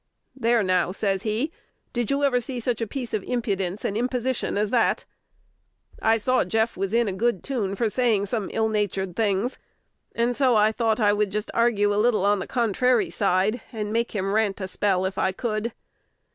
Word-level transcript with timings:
"There, 0.35 0.63
now," 0.63 0.91
says 0.91 1.21
he, 1.21 1.51
"did 1.93 2.09
you 2.09 2.23
ever 2.23 2.41
see 2.41 2.59
such 2.59 2.81
a 2.81 2.87
piece 2.87 3.13
of 3.13 3.21
impudence 3.23 3.85
and 3.85 3.95
imposition 3.95 4.57
as 4.57 4.71
that?" 4.71 5.05
I 6.01 6.17
saw 6.17 6.43
Jeff 6.43 6.75
was 6.75 6.91
in 6.91 7.07
a 7.07 7.13
good 7.13 7.43
tune 7.43 7.75
for 7.75 7.87
saying 7.87 8.25
some 8.25 8.49
ill 8.51 8.67
natured 8.67 9.15
things, 9.15 9.59
and 10.15 10.35
so 10.35 10.55
I 10.55 10.71
tho't 10.71 10.99
I 10.99 11.13
would 11.13 11.29
just 11.31 11.51
argue 11.53 11.93
a 11.93 12.01
little 12.01 12.25
on 12.25 12.39
the 12.39 12.47
contrary 12.47 13.11
side, 13.11 13.61
and 13.71 13.93
make 13.93 14.13
him 14.15 14.33
rant 14.33 14.59
a 14.59 14.67
spell 14.67 15.05
if 15.05 15.19
I 15.19 15.31
could. 15.31 15.71